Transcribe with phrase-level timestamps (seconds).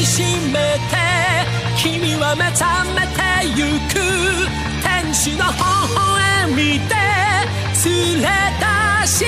[0.00, 0.96] みしめて
[1.76, 3.22] 君は目覚めて
[3.56, 3.94] ゆく
[4.82, 5.60] 天使の微
[5.94, 6.56] 笑み
[6.88, 6.94] で
[7.84, 8.28] 連れ
[9.02, 9.26] 出して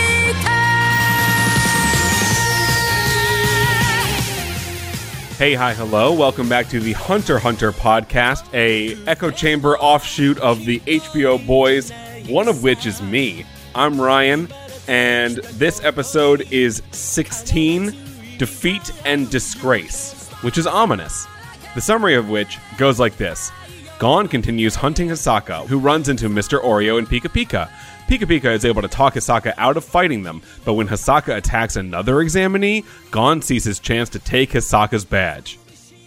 [5.38, 6.12] Hey, hi, hello.
[6.12, 11.92] Welcome back to the Hunter Hunter podcast, a echo chamber offshoot of the HBO Boys,
[12.28, 13.46] one of which is me.
[13.72, 14.48] I'm Ryan,
[14.88, 17.94] and this episode is 16
[18.36, 21.27] Defeat and Disgrace, which is ominous.
[21.75, 23.51] The summary of which goes like this
[23.99, 26.61] Gon continues hunting Hisaka, who runs into Mr.
[26.61, 27.69] Oreo and Pika Pika.
[28.07, 31.77] Pika Pika is able to talk Hisaka out of fighting them, but when Hisaka attacks
[31.77, 35.57] another examinee, Gon sees his chance to take Hisaka's badge.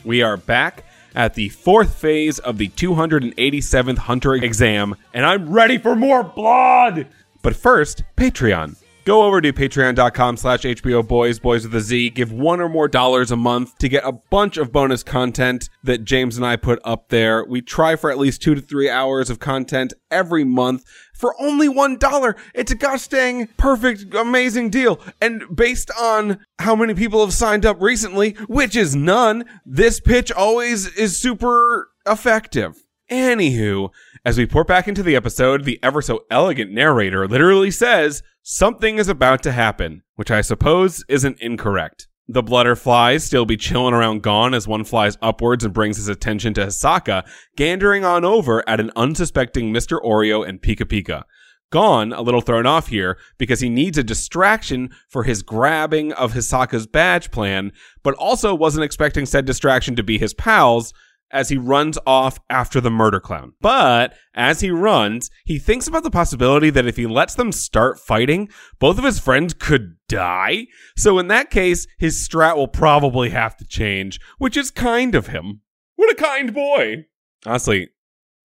[0.05, 0.85] We are back
[1.15, 7.09] at the fourth phase of the 287th Hunter exam, and I'm ready for more blood!
[7.41, 8.77] But first, Patreon.
[9.07, 12.11] Go over to patreon.com slash HBO Boys, Boys with a Z.
[12.11, 16.03] Give one or more dollars a month to get a bunch of bonus content that
[16.03, 17.45] James and I put up there.
[17.45, 20.83] We try for at least two to three hours of content every month
[21.15, 22.35] for only one dollar.
[22.53, 25.01] It's a gosh dang perfect, amazing deal.
[25.21, 30.33] And based on how many people have signed up recently, which is none, this pitch
[30.33, 32.83] always is super effective.
[33.11, 33.91] Anywho,
[34.25, 38.99] as we port back into the episode, the ever so elegant narrator literally says, Something
[38.99, 42.09] is about to happen, which I suppose isn't incorrect.
[42.29, 46.55] The blutterflies still be chilling around Gon as one flies upwards and brings his attention
[46.55, 47.25] to Hisaka,
[47.57, 50.03] gandering on over at an unsuspecting Mr.
[50.03, 51.23] Oreo and Pika Pika.
[51.71, 56.33] Gon, a little thrown off here because he needs a distraction for his grabbing of
[56.33, 60.93] Hisaka's badge plan, but also wasn't expecting said distraction to be his pals,
[61.31, 63.53] as he runs off after the murder clown.
[63.61, 67.99] But as he runs, he thinks about the possibility that if he lets them start
[67.99, 70.67] fighting, both of his friends could die.
[70.97, 75.29] So in that case, his strat will probably have to change, which is kind of
[75.29, 75.61] him.
[75.97, 77.07] What a kind boy.
[77.45, 77.89] Honestly,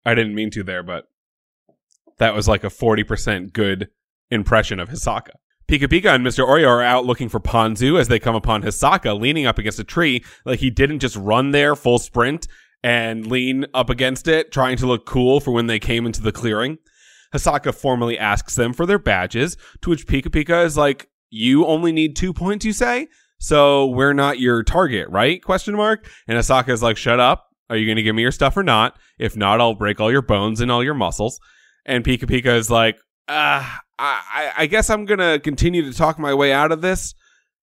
[0.04, 1.08] I didn't mean to there, but
[2.18, 3.88] that was like a 40% good
[4.30, 5.32] impression of Hisaka.
[5.68, 6.46] Pika Pika and Mr.
[6.46, 9.84] Oreo are out looking for Ponzu as they come upon Hisaka leaning up against a
[9.84, 12.46] tree like he didn't just run there full sprint
[12.82, 16.32] and lean up against it, trying to look cool for when they came into the
[16.32, 16.78] clearing.
[17.34, 21.92] Hasaka formally asks them for their badges, to which Pika Pika is like, you only
[21.92, 23.08] need two points, you say?
[23.38, 25.42] So we're not your target, right?
[25.42, 26.08] Question mark.
[26.28, 27.48] And Hasaka is like, shut up.
[27.70, 28.96] Are you going to give me your stuff or not?
[29.18, 31.40] If not, I'll break all your bones and all your muscles.
[31.86, 33.64] And Pika Pika is like, uh,
[33.98, 37.14] I, I guess I'm going to continue to talk my way out of this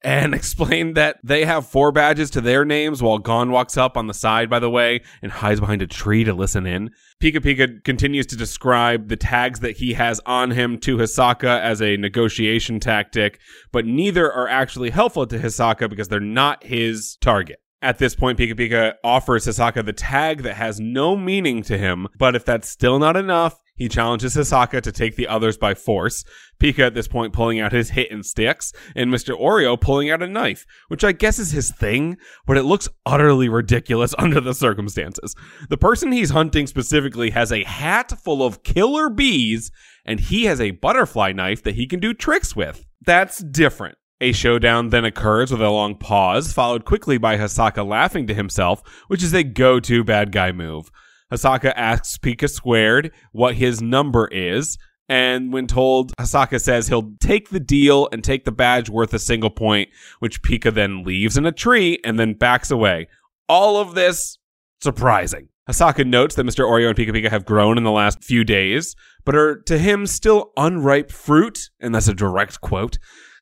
[0.02, 4.08] and explain that they have four badges to their names while Gon walks up on
[4.08, 6.92] the side, by the way, and hides behind a tree to listen in.
[7.22, 11.82] Pika Pika continues to describe the tags that he has on him to Hisaka as
[11.82, 13.40] a negotiation tactic,
[13.72, 17.62] but neither are actually helpful to Hisaka because they're not his target.
[17.82, 22.08] At this point, Pika Pika offers Hisaka the tag that has no meaning to him,
[22.18, 26.26] but if that's still not enough, he challenges Hisaka to take the others by force.
[26.60, 29.40] Pika at this point pulling out his hit and sticks, and Mr.
[29.40, 33.48] Oreo pulling out a knife, which I guess is his thing, but it looks utterly
[33.48, 35.34] ridiculous under the circumstances.
[35.70, 39.72] The person he's hunting specifically has a hat full of killer bees,
[40.06, 42.86] and he has a butterfly knife that he can do tricks with.
[43.06, 43.98] That's different.
[44.20, 48.82] A showdown then occurs with a long pause, followed quickly by Hisaka laughing to himself,
[49.08, 50.92] which is a go-to bad guy move.
[51.32, 57.50] Hisaka asks Pika squared what his number is, and when told, Hasaka says he'll take
[57.50, 61.46] the deal and take the badge worth a single point, which Pika then leaves in
[61.46, 63.08] a tree and then backs away.
[63.48, 64.38] All of this
[64.82, 65.50] surprising.
[65.68, 66.66] Hasaka notes that Mr.
[66.66, 70.08] Oreo and Pika Pika have grown in the last few days, but are to him
[70.08, 72.98] still unripe fruit, and that's a direct quote.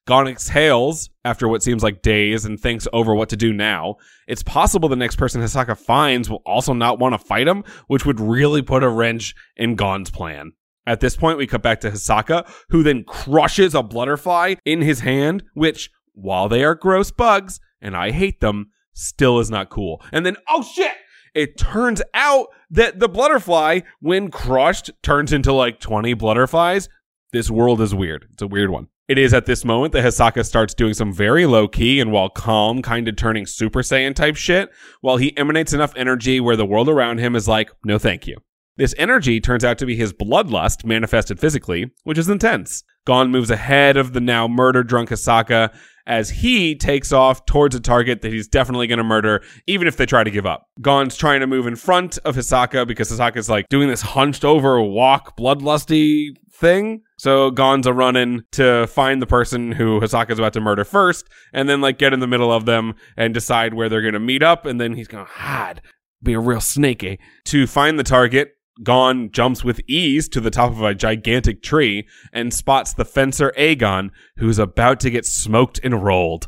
[0.07, 3.97] Gon exhales after what seems like days and thinks over what to do now.
[4.25, 8.05] It's possible the next person Hisaka finds will also not want to fight him, which
[8.05, 10.53] would really put a wrench in Gon's plan.
[10.85, 15.01] At this point, we cut back to Hisaka, who then crushes a blutterfly in his
[15.01, 20.01] hand, which, while they are gross bugs, and I hate them, still is not cool.
[20.13, 20.93] And then, oh shit!
[21.35, 26.87] It turns out that the blutterfly, when crushed, turns into like 20 blutterflies.
[27.33, 28.27] This world is weird.
[28.31, 28.87] It's a weird one.
[29.07, 32.27] It is at this moment that Hisaka starts doing some very low key and while
[32.27, 34.69] calm, kind of turning Super Saiyan type shit,
[34.99, 38.35] while he emanates enough energy where the world around him is like, no thank you.
[38.75, 42.83] This energy turns out to be his bloodlust manifested physically, which is intense.
[43.05, 45.73] Gon moves ahead of the now murder drunk Hisaka
[46.07, 49.97] as he takes off towards a target that he's definitely going to murder, even if
[49.97, 50.65] they try to give up.
[50.81, 54.81] Gon's trying to move in front of Hisaka because Hisaka's like doing this hunched over
[54.81, 57.01] walk, bloodlusty thing.
[57.17, 61.67] So Gon's a running to find the person who Hisaka's about to murder first, and
[61.67, 64.65] then like get in the middle of them and decide where they're gonna meet up,
[64.65, 65.81] and then he's gonna hide,
[66.23, 67.19] be a real snaky.
[67.45, 72.07] To find the target, Gon jumps with ease to the top of a gigantic tree
[72.31, 76.47] and spots the fencer Aegon, who's about to get smoked and rolled.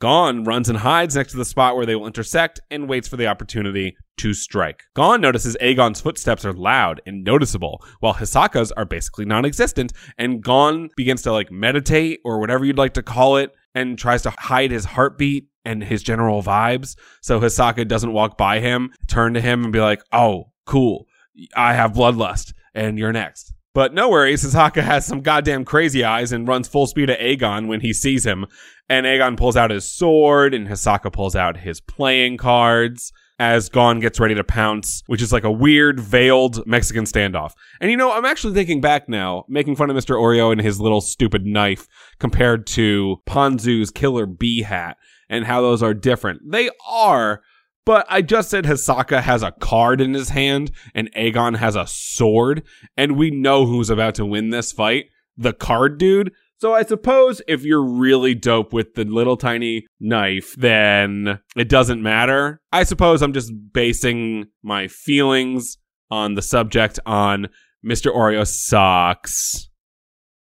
[0.00, 3.18] Gon runs and hides next to the spot where they will intersect and waits for
[3.18, 4.84] the opportunity to strike.
[4.94, 10.88] Gon notices Aegon's footsteps are loud and noticeable, while Hisaka's are basically non-existent, and Gon
[10.96, 14.70] begins to like meditate or whatever you'd like to call it and tries to hide
[14.70, 19.64] his heartbeat and his general vibes so Hisaka doesn't walk by him, turn to him
[19.64, 21.06] and be like, "Oh, cool.
[21.56, 26.32] I have bloodlust and you're next." But no worries, Hisaka has some goddamn crazy eyes
[26.32, 28.46] and runs full speed at Aegon when he sees him.
[28.88, 34.00] And Aegon pulls out his sword and Hisaka pulls out his playing cards as Gon
[34.00, 37.52] gets ready to pounce, which is like a weird veiled Mexican standoff.
[37.80, 40.14] And you know, I'm actually thinking back now, making fun of Mr.
[40.14, 41.88] Oreo and his little stupid knife
[42.18, 44.98] compared to Ponzu's killer bee hat
[45.30, 46.42] and how those are different.
[46.50, 47.40] They are,
[47.84, 51.86] but I just said Hisaka has a card in his hand and Aegon has a
[51.86, 52.62] sword,
[52.96, 55.06] and we know who's about to win this fight.
[55.36, 56.32] The card dude.
[56.58, 62.02] So I suppose if you're really dope with the little tiny knife, then it doesn't
[62.02, 62.60] matter.
[62.70, 65.78] I suppose I'm just basing my feelings
[66.10, 67.48] on the subject on
[67.84, 68.14] Mr.
[68.14, 69.70] Oreo sucks.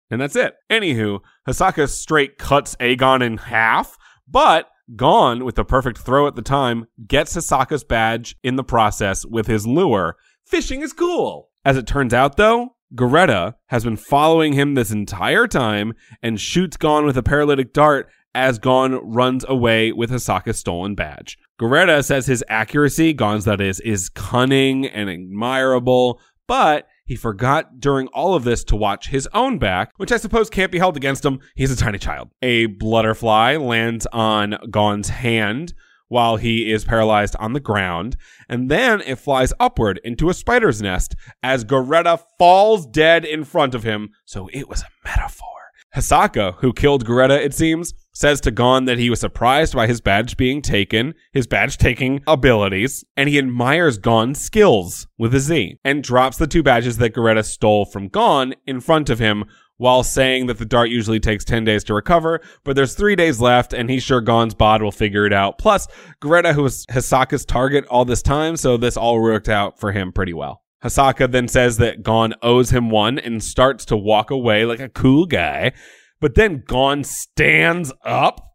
[0.08, 0.55] And that's it.
[0.70, 1.19] Anywho,
[1.49, 3.96] Hisaka straight cuts Aegon in half,
[4.29, 9.26] but Gon, with the perfect throw at the time, gets Hisaka's badge in the process
[9.26, 10.16] with his lure.
[10.44, 11.50] Fishing is cool.
[11.64, 16.76] As it turns out, though, Garetta has been following him this entire time and shoots
[16.76, 21.36] Gon with a paralytic dart as Gon runs away with Hisaka's stolen badge.
[21.60, 28.08] Garetta says his accuracy, Gon's that is, is cunning and admirable, but he forgot during
[28.08, 31.25] all of this to watch his own back, which I suppose can't be held against
[31.25, 31.41] him.
[31.55, 32.31] He's a tiny child.
[32.43, 35.73] A butterfly lands on Gon's hand
[36.08, 38.17] while he is paralyzed on the ground,
[38.49, 43.75] and then it flies upward into a spider's nest as Goretta falls dead in front
[43.75, 45.49] of him, so it was a metaphor.
[45.94, 50.00] Hisaka, who killed Goretta, it seems, says to Gon that he was surprised by his
[50.00, 55.78] badge being taken, his badge taking abilities, and he admires Gon's skills with a Z,
[55.84, 59.44] and drops the two badges that Garetta stole from Gon in front of him
[59.76, 63.38] while saying that the dart usually takes 10 days to recover, but there's three days
[63.38, 65.58] left, and he's sure Gon's bod will figure it out.
[65.58, 65.86] Plus,
[66.22, 70.10] Garetta, who was Hisaka's target all this time, so this all worked out for him
[70.10, 70.62] pretty well.
[70.82, 74.88] Hisaka then says that Gon owes him one and starts to walk away like a
[74.88, 75.72] cool guy.
[76.20, 78.54] But then Gon stands up.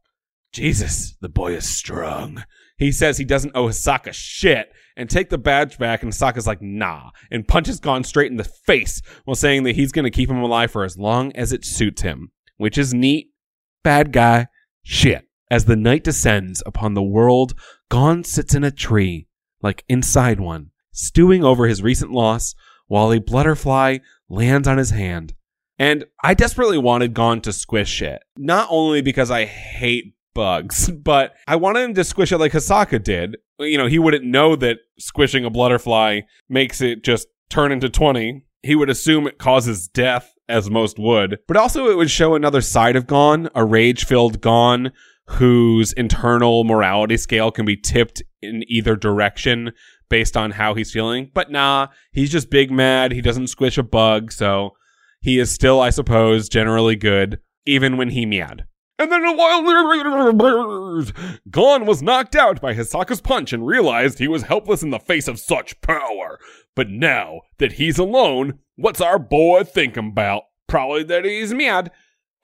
[0.51, 2.43] Jesus, the boy is strong.
[2.77, 6.03] He says he doesn't owe Hisaka shit and take the badge back.
[6.03, 9.91] And Hisaka's like, nah, and punches Gon straight in the face while saying that he's
[9.91, 13.27] going to keep him alive for as long as it suits him, which is neat.
[13.83, 14.47] Bad guy
[14.83, 15.27] shit.
[15.49, 17.53] As the night descends upon the world,
[17.89, 19.27] Gon sits in a tree,
[19.61, 22.55] like inside one, stewing over his recent loss
[22.87, 23.97] while a butterfly
[24.29, 25.33] lands on his hand.
[25.81, 28.21] And I desperately wanted Gon to squish it.
[28.37, 33.03] Not only because I hate bugs, but I wanted him to squish it like Hisaka
[33.03, 33.37] did.
[33.57, 38.43] You know, he wouldn't know that squishing a butterfly makes it just turn into 20.
[38.61, 41.39] He would assume it causes death, as most would.
[41.47, 44.91] But also, it would show another side of Gon, a rage filled Gon
[45.29, 49.71] whose internal morality scale can be tipped in either direction
[50.11, 51.31] based on how he's feeling.
[51.33, 53.13] But nah, he's just big mad.
[53.13, 54.75] He doesn't squish a bug, so
[55.21, 58.65] he is still, I suppose, generally good, even when he meowed.
[58.99, 61.11] And then a while later,
[61.49, 65.27] Gon was knocked out by Hisaka's punch and realized he was helpless in the face
[65.27, 66.39] of such power.
[66.75, 70.43] But now that he's alone, what's our boy thinking about?
[70.67, 71.91] Probably that he's mad.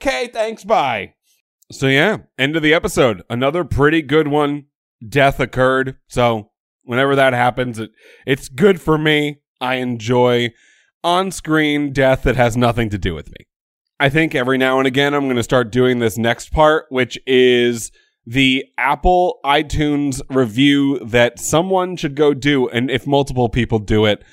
[0.01, 1.13] Okay, thanks, bye.
[1.71, 3.23] So yeah, end of the episode.
[3.29, 4.65] Another pretty good one.
[5.07, 5.97] Death occurred.
[6.07, 6.51] So
[6.83, 7.91] whenever that happens, it,
[8.25, 9.41] it's good for me.
[9.61, 10.49] I enjoy
[11.03, 13.45] on screen death that has nothing to do with me.
[13.99, 17.17] I think every now and again I'm going to start doing this next part, which
[17.25, 17.91] is
[18.25, 22.67] the Apple iTunes review that someone should go do.
[22.67, 24.23] And if multiple people do it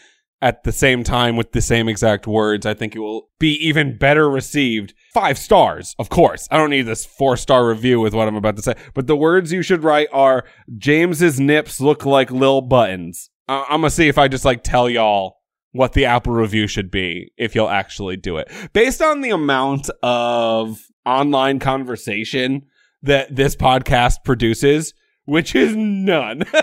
[0.43, 3.97] at the same time with the same exact words, I think it will be even
[3.97, 4.93] better received.
[5.15, 6.47] Five stars, of course.
[6.51, 9.17] I don't need this four star review with what I'm about to say, but the
[9.17, 10.45] words you should write are
[10.77, 13.31] James's nips look like lil buttons.
[13.49, 15.37] Uh, I'm going to see if I just like tell y'all
[15.75, 18.49] what the Apple review should be if you'll actually do it.
[18.73, 22.67] Based on the amount of online conversation
[23.03, 26.45] that this podcast produces, which is none.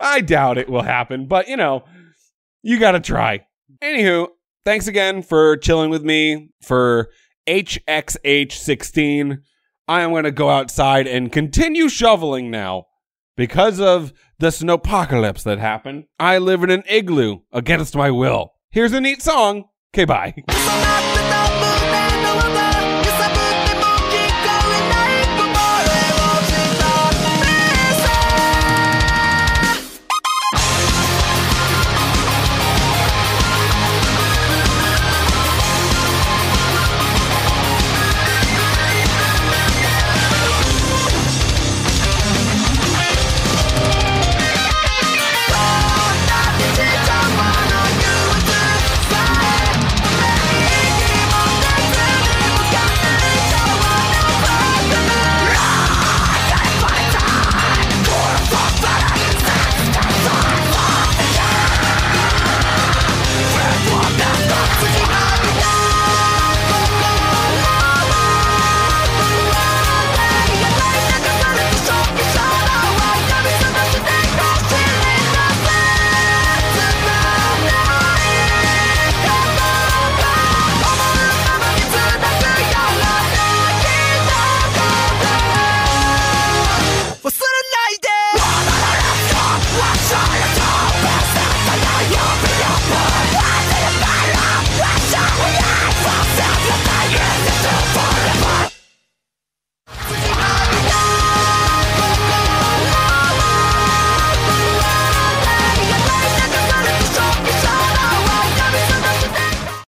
[0.00, 1.84] I doubt it will happen, but you know,
[2.62, 3.44] you gotta try.
[3.82, 4.28] Anywho,
[4.64, 7.08] thanks again for chilling with me for
[7.48, 9.38] HXH16.
[9.88, 12.84] I am to go outside and continue shoveling now.
[13.36, 18.52] Because of the snowpocalypse that happened, I live in an igloo against my will.
[18.70, 19.64] Here's a neat song.
[19.94, 20.34] Okay, bye.